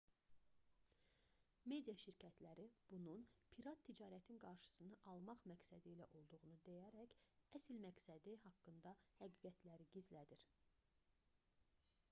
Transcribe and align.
media 1.71 1.93
şirkətləri 2.03 2.63
bunun 2.93 3.25
pirat 3.55 3.83
ticarətin 3.89 4.39
qarşısını 4.45 4.97
almaq 5.13 5.43
məqsədilə 5.51 6.07
olduğunu 6.21 6.57
deyərək 6.69 7.13
əsl 7.59 7.77
məqsədi 7.83 8.35
haqqında 8.47 8.95
həqiqətləri 9.19 9.87
gizlədir 9.97 10.47